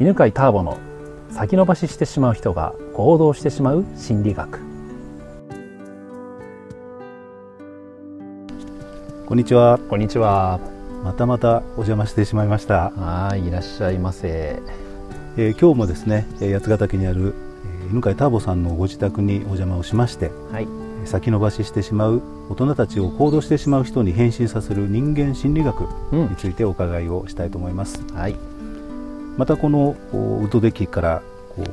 [0.00, 0.78] 犬飼ターボの
[1.30, 4.58] 先延ばししてしまう人が行動してしまう心理学。
[9.26, 9.78] こんにちは。
[9.90, 10.58] こんにちは。
[11.04, 12.92] またまたお邪魔してしまいました。
[12.92, 14.62] はいいらっしゃいませ、
[15.36, 17.34] えー、今日もですね八ヶ岳にある、
[17.82, 20.68] えー、犬飼ターボさんのご自宅にお邪魔をしまして、はい、
[21.04, 28.49] 先延ばししてしまう大人たちを行動してしまう人に変身させる人間心理学についてお伺いをしたいと思います、うん、はい
[29.36, 31.22] またこのウッドデッキから
[31.56, 31.66] こう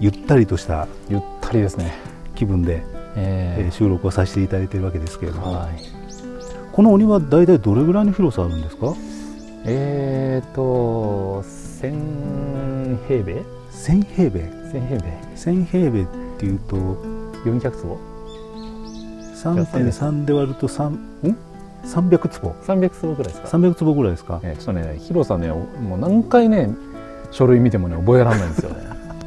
[0.00, 1.92] ゆったりとしたゆったりですね。
[2.34, 2.82] 気分で、
[3.16, 5.70] えー、収録をさせていただいているわけですけれども、はい、
[6.72, 8.94] このお庭大体どれぐらいの広さあるんですか？
[9.66, 11.42] えーと
[11.80, 14.40] 1000平米？1000平米。
[14.40, 15.18] 1000平米。
[15.36, 16.06] 1000平米っ
[16.38, 16.76] ていうと
[17.44, 17.98] 400坪
[19.36, 21.36] ？3.3で割ると3ん
[21.84, 22.50] ？300坪。
[22.66, 26.68] 300坪ぐらいですか？300坪ぐらいですか、えー、ちょっとね広さねもう何回ね
[27.30, 28.76] 書類見てもね覚えられないんですよね。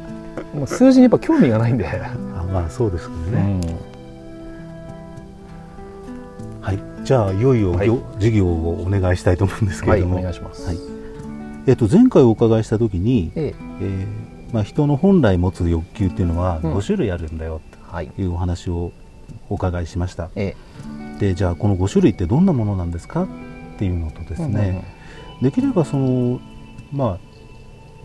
[0.54, 1.86] もう数字にやっぱ興味がないんで。
[1.86, 2.16] あ
[2.52, 3.60] まあそうですけどね、
[6.58, 6.78] うん、はい。
[7.04, 10.78] じゃあいよいよ、はい、授業をお願いしたいと思うんですけれども、はい、お願いします、はい。
[11.66, 13.54] えっと、前回お伺いした時に、ええ。
[13.82, 18.10] えー、まあ、人の本来持つ欲求っていうのは5種類あるんだよとい。
[18.24, 18.92] うお話を
[19.48, 20.54] お伺いしました、え
[21.16, 23.28] え、でじゃあこの5種類ってどんなものなんですかっ
[23.78, 26.40] ていうのとですね、うんうんうん、できればその
[26.92, 27.27] まあ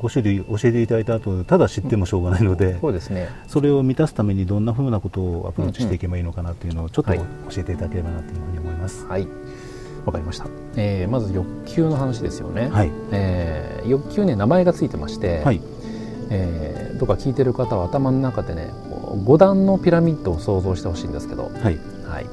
[0.04, 7.22] 5種類教えていただいた後ただ知ってもしょうがないので、うん、そうですね、それを満たすためにどんなふうなことをアプローチしていけばいいのかなというのをちょっと教
[7.58, 9.06] えていただければなというふうに思います。
[9.06, 9.28] はい。
[10.06, 12.92] わかりました、えー、まず欲求の話ですよね、はい。
[13.14, 15.62] えー、欲求ね名前がついてまして、はい。
[16.30, 21.80] えー、どうか聞いてる方は頭の中でね5段のピラミッドを想像してほしいんですけど、はい。
[22.06, 22.26] はい。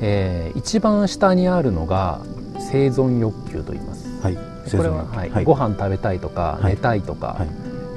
[0.00, 2.20] えー、一番下にあるのが
[2.58, 4.36] 生存欲求と言います、はい、
[4.70, 5.30] これは、はい。
[5.30, 7.44] はい、ご飯食べたいとか、はい、寝たいとか、は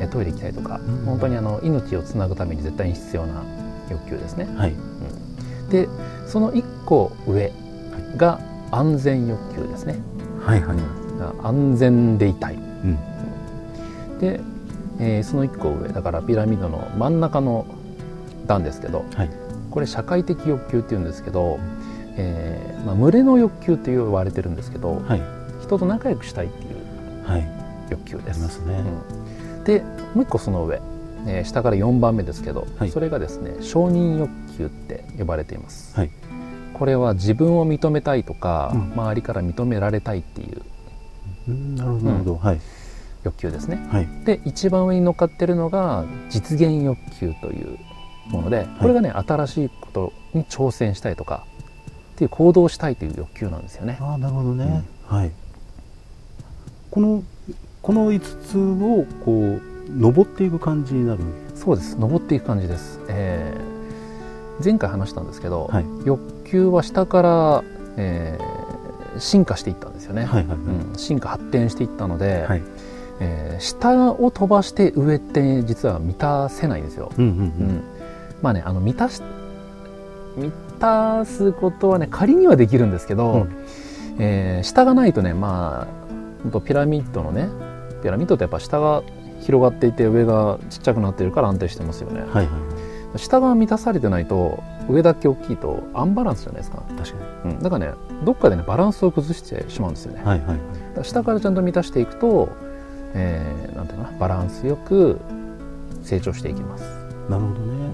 [0.06, 3.44] い、トイレ行きたいとか、うん、本当にあの命をつなぐために絶対に必要な
[3.90, 4.72] 欲求ですね、はい。
[4.72, 5.88] うん、で
[6.28, 7.54] その1個上
[8.18, 8.42] が
[8.72, 10.00] 安全欲求ですね。
[10.46, 10.78] はいはい、
[11.44, 12.56] 安全でいたい。
[12.56, 14.42] うん、で、
[15.00, 17.66] えー、その一個上だからピラミッドの真ん中の
[18.48, 19.30] 段ですけど、はい、
[19.72, 21.58] これ社会的欲求っていうんですけど、
[22.18, 25.37] えーまあ、群れの欲求って言われてるんですけど、はい、
[25.68, 26.78] 人と仲良くしたいっていう
[27.90, 28.42] 欲求です。
[28.42, 28.84] ますね。
[29.58, 29.82] うん、で
[30.14, 30.82] もう一個その上、
[31.28, 35.96] えー、下から4番目ですけど、それがですね承認欲求って呼ばれています。
[35.96, 36.12] はい。
[36.74, 40.62] これは自分を認めたいとか、うん、周りから認められたいっていう、
[41.48, 42.62] うん、なるほど、なるほど、はい、
[43.24, 43.84] 欲求ですね。
[43.90, 47.80] はい、で一番上に乗っかってるのが実現欲求という
[48.28, 51.46] もので、これがね、はい、新しいことに挑戦したいとか
[52.14, 53.98] っていう行動したいという欲求なんですよね。
[54.00, 55.32] あなるほどね、うん、はい、
[56.92, 57.24] この
[57.82, 59.62] この5つをこう
[59.98, 61.24] 登っていく感じになる？
[61.56, 61.98] そうです。
[61.98, 63.00] 登っていく感じです。
[63.08, 63.78] えー
[64.64, 67.64] 前回話したんですけど、はい、欲求は下から、
[67.96, 70.58] えー、進化していったんですよね、はいはいはい。
[70.58, 72.64] うん、進化発展していったので、はい、
[73.20, 77.12] えー、下を飛ばして上って実は満たせないんですよ。
[77.20, 77.44] うんうんうん。
[77.44, 77.84] うん、
[78.42, 79.22] まあねあの満たし
[80.36, 83.66] 満たすことはね仮にはできるんですけど、うん、
[84.18, 86.07] えー、下がないとねまあ
[86.44, 87.50] 本当ピラミッドのね
[88.02, 89.04] ピラミッドってやっぱ下が
[89.42, 92.22] 広がっていて上がちっちゃくなってるから安定してますよね。
[92.22, 92.48] はいはい。
[93.20, 96.84] 下が満たされてないと上だけ大きいとアンバランスじゃないですか。
[96.98, 97.94] 確かに、うん、だからね
[98.26, 100.60] どっかでねバランスを崩してしまうんですよね、はいはい、
[101.04, 102.50] 下からちゃんと満たしていくと、
[103.14, 105.20] えー、なんていうかなバランスよく
[106.04, 106.84] 成長していきます。
[107.30, 107.92] なるほどね。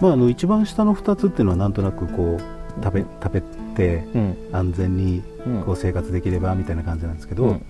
[0.00, 3.42] まああの一番下の2つっていうのはなんとなくこう食べ食べ
[3.76, 4.04] て
[4.52, 5.22] 安全に
[5.64, 7.62] こう生活できればみたいな感じなんですけど、うん、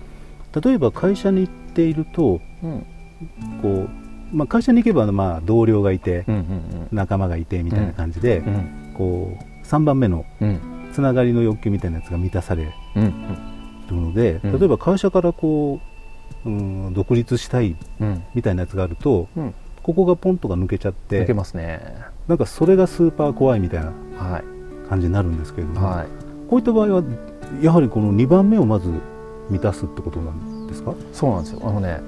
[0.61, 2.85] 例えば会社に行っていると、うん、
[3.61, 3.89] こう
[4.31, 6.25] まあ、会社に行けばまあ同僚がいて、
[6.91, 8.43] 仲間がいてみたいな感じで、
[8.93, 10.25] こう3番目の
[10.91, 12.71] つながりの欲求みたいなやつが満たされる
[13.89, 15.79] ので、例えば会社からこ
[16.45, 17.77] う、うん、独立したい
[18.33, 19.29] みたいなやつがあると、
[19.81, 21.95] ここがポンとが抜けちゃって抜けますね。
[22.27, 23.93] なんかそれがスーパー怖いみたいな
[24.89, 26.07] 感じになるんですけれども、はい、
[26.49, 27.03] こういった場合は
[27.61, 28.89] やはりこの2番目をまず
[29.49, 30.93] 満たすってことなんですか？
[31.13, 31.61] そうなんですよ。
[31.63, 32.01] あのね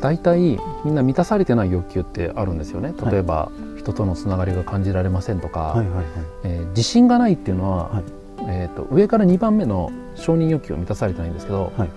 [0.00, 2.92] 大体みんな満たされてない欲求ってあるんですよね。
[3.10, 6.04] 例えば、はい、人とのつながりが感じられませんとか、はいはいはい。
[6.44, 8.02] えー、自信がないっていうのは、はい、
[8.48, 11.88] えーと、と上から2番目の承認欲求を満たされてないんですけど、はい、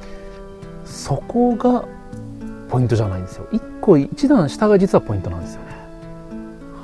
[0.86, 1.86] そこが
[2.70, 3.48] ポイントじゃないんですよ。
[3.52, 5.68] 1個1段下が実はポイントなんですよね。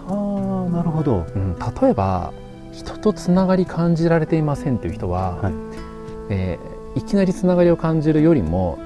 [0.08, 2.34] はあなるほど、うん、例えば
[2.74, 5.54] 人とつながり感じられていませんという人は、はい
[6.30, 8.80] えー、いきなりつながりを感じるよりも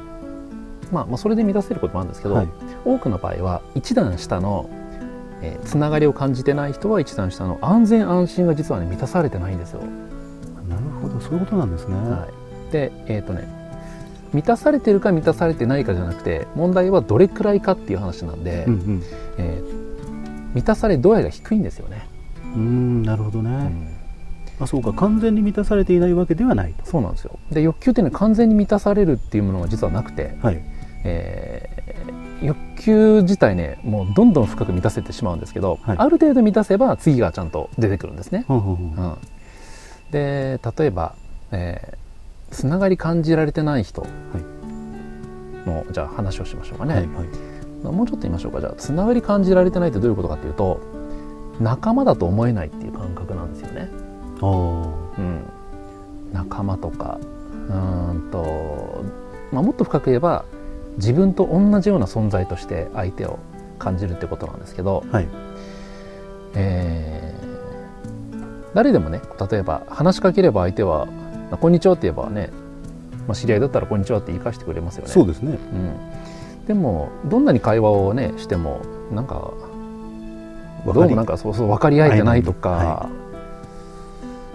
[0.91, 2.47] まあ、まあそれで満たせることもあるんですけど、はい、
[2.85, 4.69] 多くの場合は一段下の、
[5.41, 9.81] えー、つながりを感じてない人は一段下の安全安心が実はね満たされてないんですよ。
[10.67, 11.95] なるほどそういうことなんですね。
[11.95, 12.27] は
[12.69, 13.47] い、でえっ、ー、とね
[14.33, 19.03] 満たされてるか満たされてないかじゃなくて問題はどれくらいかっていう話なんで、うんうん、
[19.37, 22.07] えー、満たされ度合いが低いんですよね。
[22.57, 23.97] うんなるほどね、うん
[24.59, 27.37] あそうか完全に満たされていないわけではないそうなんですよ。
[27.51, 30.59] で欲求っていうのは完全に満たされるっていうものが実はなくて、はい。
[31.03, 38.45] えー、欲求自体ねもうどんどん深く満たせてしまうんですけど、はい、ある程度満たせば次がちゃんと出てくるんですね。
[38.49, 39.17] うん、
[40.09, 41.13] で例えば、
[41.51, 44.07] えー、つながり感じられてない人。
[45.67, 47.23] の、じゃあ話をしましょうかね、はいは
[47.91, 48.61] い、もうちょっと言いましょうか。
[48.61, 50.79] じゃあつながり感じられてないってどういうことかっていうと
[51.59, 53.89] 仲間だと思えないっていう感覚なんですよね。
[54.41, 55.43] うん、
[56.33, 57.19] 仲間とか。
[57.69, 59.03] うんと、
[59.51, 60.45] まあ、もっと深く言えば
[60.97, 63.39] 自分と同じような存在として相手を
[63.77, 65.27] 感じるってことなんですけど、はい、
[66.55, 69.21] えー、誰でもね
[69.51, 71.07] 例えば話しかければ相手は
[71.59, 72.49] 「こんにちは」って言えばね、
[73.27, 75.11] まあ、知り合いだったら「こんにちは」って言い返してくれますよね。
[75.11, 78.81] そうですね、うん、でもどんなに会話をねしても
[79.11, 79.51] なんか
[80.93, 83.09] どうもなんかそうそう分かり合えてないとか、は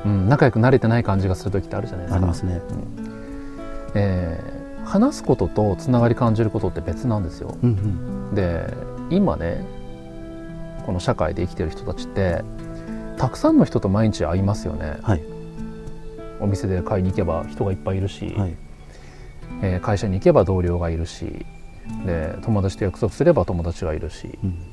[0.04, 2.16] い、うん、仲良くなれてない感じがする時ってあるじゃないですか。
[2.16, 2.60] ありますね。
[2.70, 7.56] うん、えー、話すこととつながり感じることって別なんですよ。
[7.62, 8.72] うんうん、で
[9.10, 9.64] 今ね
[10.86, 12.42] この社会で生きてる人たちって
[13.18, 14.98] たくさんの人と毎日会いますよね。
[15.02, 15.22] はい、
[16.40, 18.56] お店で買いに行けば人がいっぱいいるし、はい、
[19.62, 21.46] えー、会社に行けば同僚がいるし
[22.06, 24.38] で友達と約束すれば友達がいるし。
[24.42, 24.71] うん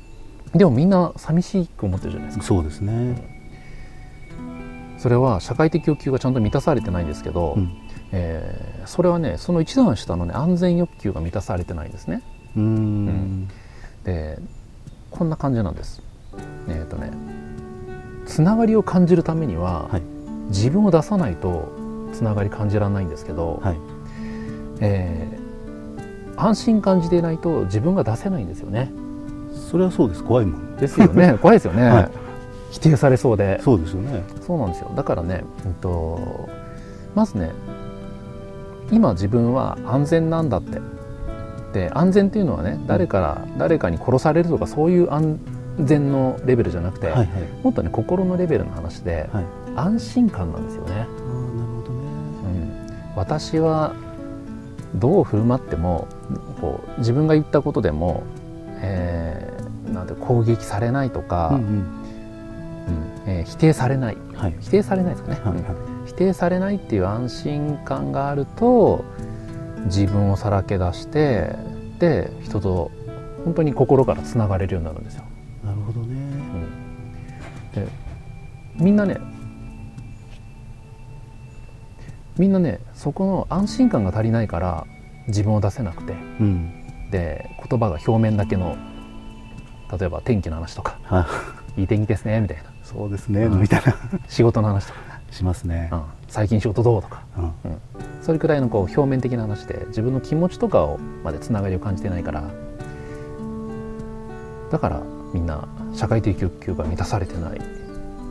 [0.54, 2.44] でもみんな寂しく思ってるじゃないですか。
[2.44, 3.40] そうですね。
[4.98, 7.72] それは社会的欲求がちゃんと満たされてないんですけど、うん、
[8.12, 12.22] えー、それはねその一段下のね安全欲求が満たされてないんですね。
[12.56, 13.48] うん、
[14.04, 14.38] で
[15.10, 16.02] こんな感じなんです。
[16.68, 17.12] えっ、ー、とね
[18.26, 20.02] つながりを感じるためには、はい、
[20.48, 21.72] 自分を出さないと
[22.12, 23.76] つながり感じられないんですけど、はい、
[24.80, 28.92] えー、安心感じていないと自分が出せないんですよね
[29.70, 30.24] それはそうです。
[30.24, 31.36] 怖いもんですよね。
[31.40, 32.10] 怖いですよね、はい、
[32.70, 33.60] 否定されそうで。
[33.62, 34.24] そうですよね。
[34.40, 34.90] そうなんですよ。
[34.96, 36.48] だからね、えっと、
[37.14, 37.52] まずね
[38.90, 40.80] 今自分は安全なんだって。
[41.72, 45.38] で安全っていうのはね誰から、誰かに殺されるとかそういう安
[45.78, 47.28] 全のレベルじゃなくて、はいはい、
[47.62, 49.44] もっとね心のレベルの話で、はい、
[49.76, 50.92] 安心感なんですよね。
[50.92, 52.00] あなるほどね、
[52.44, 53.92] うん、私は
[54.96, 56.08] どう振る舞っても
[56.60, 58.24] こう自分が言ったことでも、
[58.80, 59.59] え
[59.92, 61.60] なんて攻撃されないとか、うんうん。
[62.88, 65.64] うんえー、否定されない、はい、否定されないですかね、はいはい、
[66.06, 69.04] 否定されないっていう安心感があると
[69.84, 71.54] 自分をさらけ出して
[71.98, 72.90] で人と
[73.44, 75.24] 本当に心からつながれるようになるんですよ。
[75.64, 76.16] なるほどね、
[77.74, 77.88] うん、で
[78.76, 79.18] みんなね
[82.38, 84.86] みんなねそこの安心感が足りないから
[85.28, 88.76] 自分を出せなくて、うん、で言葉が表面だけの
[89.98, 90.98] 例えば天気の話とか
[91.76, 91.84] 「い。
[91.84, 92.64] い天気ですね」みたいな。
[92.82, 93.94] そうですね、うん、みたいな。
[94.28, 95.10] 仕事の話とか。
[95.30, 97.52] しますね、うん、最近仕事どうとか、うん、
[98.20, 102.42] それくらいのこう表面的な話で自分の気持ちとかをまでつながりを感じてないから。
[104.72, 107.60] だからみんな社会的欲求が満たされてない。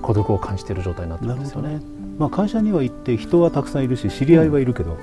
[0.01, 1.79] 孤独を感じている状態になってるんですよね。
[2.17, 4.97] まあ、会社には行って人はたくさんいるし知り合いはいるけど、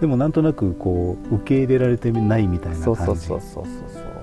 [0.00, 2.84] でもなんとなくこう受け入れられてないみたいな感じ。
[2.84, 3.64] そうそうそうそう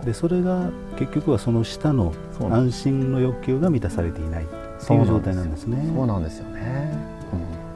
[0.05, 4.47] でそれが結局はその下の安心の欲求が満たされていないっ
[4.85, 5.77] ていう状態なんですね。
[5.95, 6.93] そうなんですよね、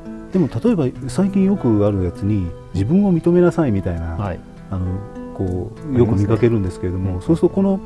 [0.05, 4.99] うん、でも例えば最近よくあるやつに自分を認めなさいみたいな、はい、あの
[5.35, 7.79] こうよく見かけるんですけれども、ね、そうするとこの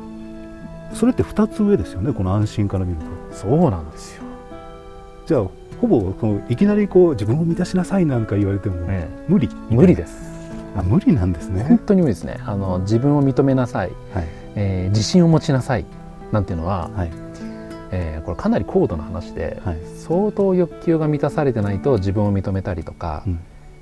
[0.94, 2.98] それって2つ上ですよねこの安心から見る
[3.30, 3.36] と。
[3.36, 4.24] そうなんですよ。
[5.26, 5.46] じゃあ
[5.80, 8.76] ほぼそのいきなりこう自分を満たしなさいなんか言われても、
[9.28, 9.48] 無理。
[9.70, 10.31] 無理です
[10.76, 11.64] あ無理なんですね。
[11.64, 12.38] 本当に無理ですね。
[12.44, 15.84] あの自分を認めなさい、はい、えー、自信を持ちなさい。
[16.32, 17.10] なんていうのは、はい、
[17.90, 23.40] えー、これかなり高度な話で、はい、相当欲求が満たされてないと自分を認めたりとか、うん、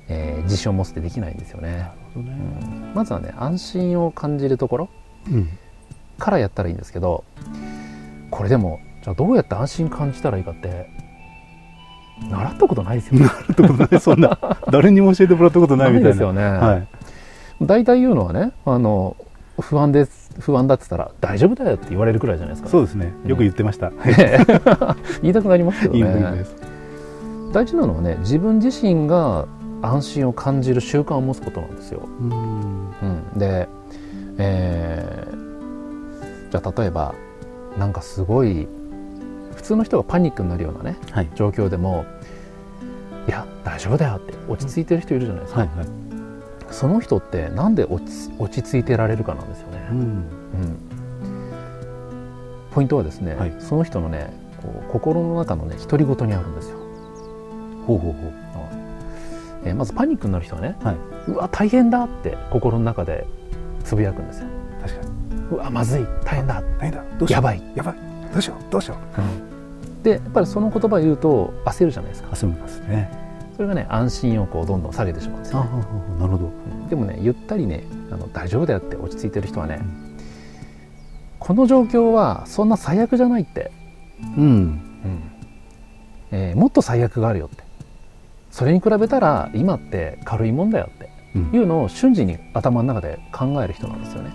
[0.09, 1.91] えー、自信を持つってできないんですよね、ね。
[2.17, 4.89] うん、まずはね安心を感じるところ
[6.19, 7.23] からやったらいいんですけど
[8.29, 10.89] これでもじゃあどうやって安心感じたらいいかって
[12.29, 13.25] 習ったことないですよね。
[13.25, 14.37] 習ったことないそんな
[14.71, 16.09] 誰にも教えてもらったことないみたいな。
[16.09, 16.43] ですよね。
[16.43, 16.87] はい。
[17.61, 19.15] 大体言うのはね、あの
[19.59, 23.13] 不安です不安だって言ったら大丈夫だよって言われるくらいじゃないですか、そうですね。
[23.25, 23.87] よく言ってました。
[23.91, 23.95] うん、
[25.21, 25.99] 言いたくなりますけどね。
[25.99, 26.03] いい
[27.53, 29.45] 大事なのはね、自分自身が
[29.81, 32.07] 安心を感じる習慣を持つことなんですよ。
[32.19, 33.67] うん、うん、で、
[34.37, 37.13] えー、じゃあ例えば
[37.77, 38.67] なんかすごい
[39.61, 42.03] 普通の人がパニックになるようなね、はい、状況でも
[43.29, 45.87] 「いや大丈夫だよ」って落ち着いてる人いるじゃないですか、はいはい、
[46.71, 49.87] その人ってなんで落ち落ち着いてられるかなんですよね。
[49.91, 50.25] うん、うん、
[52.71, 56.77] ポイントはですね、はい、その人のねこう心の中のね独り言にあるんですよ。
[57.85, 58.31] ほうほうほう。
[59.63, 60.95] えー、まずパニックになる人はね、はい、
[61.27, 63.27] うわ大変だって心の中で
[63.83, 64.47] つぶやくんですよ。
[64.81, 65.11] 確かに。
[65.51, 66.63] うわまずい大変だ。
[66.79, 67.03] 大変だ。
[67.19, 67.37] どうしよう。
[67.37, 67.61] やばい。
[67.75, 67.95] やばい。
[68.33, 68.71] どうしよう。
[68.71, 69.50] どうしよう、うん
[70.03, 72.29] でやっぱりその言葉を言うと焦るじゃないですか。
[72.31, 73.09] 焦りますね。
[73.55, 75.69] それがね安心をこうどんどん下げてしまうんですよ、ね、
[76.19, 76.51] なるほど。
[76.89, 80.17] でもねゆったりねあの大丈夫だよって落ち着いてる人はね、うん、
[81.39, 83.71] この状況はそんな最悪じゃないって。
[84.37, 85.31] うん、うん。
[86.31, 87.63] えー、もっと最悪があるよって。
[88.49, 91.11] それに比べたら今って軽いもんだよって。
[91.33, 94.31] いうのを瞬時に頭の中で考える人なんですよね。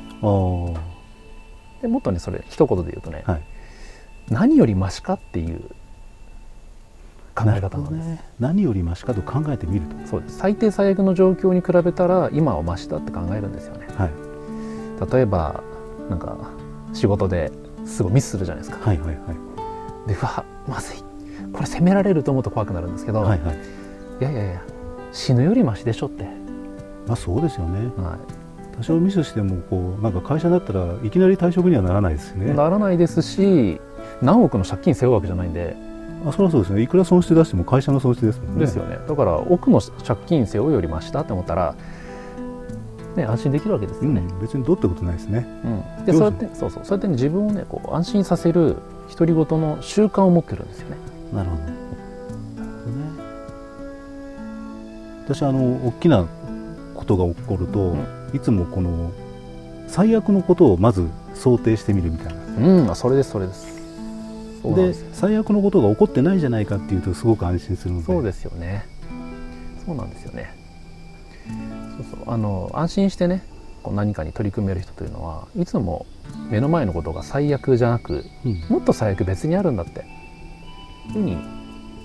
[1.82, 3.42] でもっとねそれ一言で言うとね、はい、
[4.30, 5.60] 何よりマシかっていう
[7.34, 10.06] 考え方なんです、ね、何よりマシかと考えてみると。
[10.06, 10.38] そうです。
[10.38, 14.10] 最低最悪の状況に比べたら今はマシだって考えるんですよね、はい、
[15.12, 15.62] 例えば
[16.08, 16.36] なんか
[16.92, 17.52] 仕事で
[17.84, 18.84] すごいミスするじゃないですか。
[18.84, 20.08] はいはいはい。
[20.08, 20.98] でうわまずい。
[21.52, 23.56] これ責められると思うと怖くなるんですけど、はいはい、
[24.20, 24.62] いやいやいや
[25.12, 26.24] 死ぬよりマシでしょって。
[27.06, 28.18] まあそうですよね、は
[28.72, 32.52] い、多少ミスしてもこうなんか会社だったらいきなり退職にはならないですね。
[32.52, 33.80] ならないですし
[34.22, 35.76] 何億の借金背負うわけじゃないんで。
[36.26, 36.82] あそれはそうですね。
[36.82, 38.60] いくら損失出しても会社の損失ですもんね。
[38.60, 38.98] ですよね。
[39.06, 41.74] だから億の借金背負うよりましたって思ったら
[43.16, 45.46] ね、安心できるわけですよね、うん、別にどうってことないですね、
[45.98, 46.84] うん、でそうやってそうそう。
[46.84, 48.76] そうやって、ね、自分をねこう安心させる
[49.10, 50.96] 独り言の習慣を持ってるんですよね。
[51.32, 53.02] なるほどなるほどね。
[55.24, 56.26] 私あの大きな
[56.94, 58.04] ことが起こると、うん、
[58.34, 59.10] いつもこの
[59.88, 62.40] 最悪のことをまず想定してみるみたいな。
[62.88, 62.94] うん。
[62.94, 63.75] それですそれです
[64.62, 68.06] で最悪のことが起こってないじゃないかっていうとすごく安心するので。
[68.06, 68.84] そうですよね。
[69.84, 70.54] そうなんですよね。
[71.96, 72.34] そうそう。
[72.34, 73.44] あの安心してね
[73.82, 76.06] こう何かに取り組める人というのはいつも
[76.50, 80.02] 目の前のことが最悪じゃなく、うん、もっと最悪別にあるんだってい
[81.10, 81.38] うふうに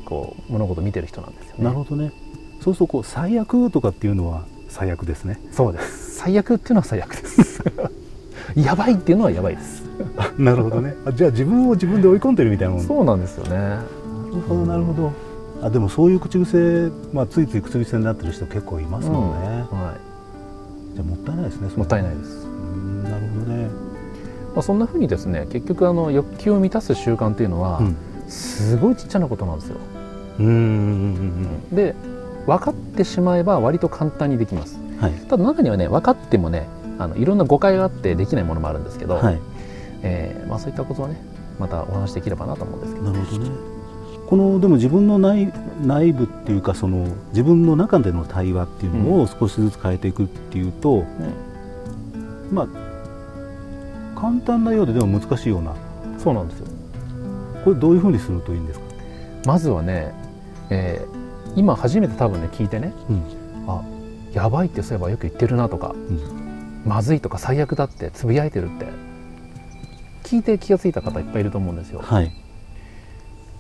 [0.05, 1.63] こう物事を見てる人なんですよね。
[1.63, 2.11] なるほどね。
[2.61, 5.39] そうするとこう最悪とかっていうのは最悪ですね。
[5.51, 6.15] そうです。
[6.17, 7.63] 最悪っていうのは最悪です
[8.55, 9.83] やばいっていうのはやばいです。
[10.37, 10.95] なるほどね。
[11.05, 12.83] あじゃあ自分を自分で追い込んでるみたいなもん。
[12.83, 13.57] そうなんですよね。
[13.57, 15.11] なるほどなるほど。
[15.61, 22.47] あでもそういう口癖、まあ、ついつい口癖になってる人結構いますもんね、うん、はい、じゃあもったいないですねもったいないです。
[23.03, 23.67] なるほどね、
[24.55, 27.95] まあ、そんなふうにですね結局あの欲求を満たす習慣っていうのは、うん、
[28.27, 29.77] すごいちっちゃなことなんですよ。
[30.39, 31.69] うん。
[31.71, 31.95] で
[32.47, 36.67] 分かってしまえば割と簡単にできます、はい、ただ中にはね分かってもね
[36.99, 39.39] あのいろんな誤解があってできないものもあるんですけど、はい、
[40.03, 41.21] えー、まあ、そういったことはね
[41.59, 43.49] またお話できればなと思うんですけど、なるほどね。
[44.27, 45.51] このでも自分の内
[45.83, 55.75] 内部っていうかその自分の中での対話っていうのを少しずつ変えていくっていうと、うん、まあ簡単なようででも難しいような。
[56.17, 56.67] そうなんですよ。
[57.65, 58.85] これどういうふうにするといいんですか？
[59.45, 60.13] まずはね、
[60.69, 63.23] えー、今初めて多分ね聞いてね、うん、
[63.67, 63.83] あ
[64.33, 66.40] やばいってそういえばよく言ってるなとか、うん
[66.85, 69.11] まずいとか最悪だってつぶやいてるって。
[70.23, 72.31] 聞いて気が付いた方いっぱいいると思うんですよ、はい、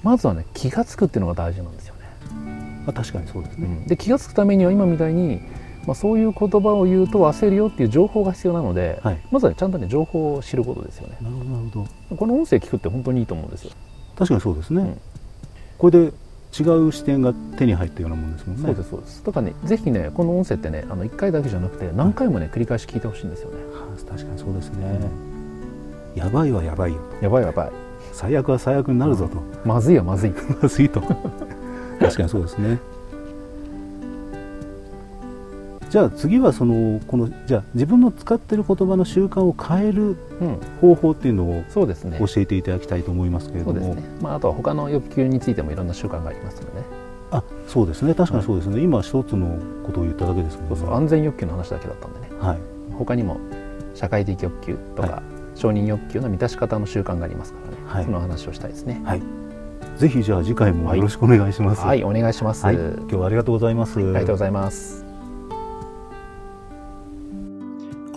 [0.03, 2.01] まずはね気が付くっていうのが大事なんですよね、
[2.85, 5.41] まあ、確かにそうですね、うん、で気が付くためには今みたいに、
[5.85, 11.17] まあ、そういう言葉を言うと焦るよっていう情報が必要なので、はい、まずはちゃんとね情報を知ることですよね。
[11.19, 12.15] なるほどなるほど。
[12.15, 13.71] この音声聞くって本当にいいと思うんですよ。
[14.15, 15.01] 確かにそうですね、うん、
[15.77, 16.13] これで
[16.57, 18.63] 違う視点が手に入ったようなもんですもんね。
[18.63, 19.25] そうですそうです。
[19.25, 24.99] だからねぜひねこの音声ってねあの1回だけじゃなくて何回もね繰り返し聞いてほしいんですよね、はあ、確かにそうですね、
[26.13, 26.99] うん、やばいはやばいよ。
[27.21, 27.71] やばいやばい。
[28.13, 30.33] 最悪は最悪になるぞと、まずいはまずい。
[30.61, 31.01] まずいと。
[31.99, 32.79] 確かにそうですね
[35.91, 40.15] じゃあ次はそのこのじゃあ自分の使っている言葉の習慣を変える
[40.79, 42.17] 方法っていうのを、そうですね。
[42.17, 46.85] 教えていただきたいと思いますけれども、ね、まあ、あとは他の欲求についてもいろんな習慣がありますのでね。
[47.31, 48.15] あそうですね。
[48.15, 50.75] 確かにそうですね、はい、今一つのことを言っただけですもんね。
[50.77, 50.95] そうそう。
[50.95, 52.57] 安全欲求の話だけだったんでね、はい、
[52.93, 53.41] 他にも
[53.93, 59.01] 社会的欲求とか、はい、承認欲求の満たし方の習慣がありますからね、はい、その話をしたいですね。
[59.03, 59.21] はい。
[59.97, 61.81] ぜひじゃあ次回もよろしくお願いします。
[61.81, 63.99] はい、はい、お願いします、はい、今日はありがとうございます。
[63.99, 65.00] ありがとうございます。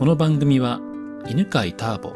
[0.05, 0.83] この番組は
[1.27, 2.13] 犬飼ターボ、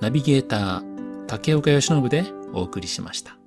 [0.00, 3.37] ナビゲーター竹岡義信でお送りしました。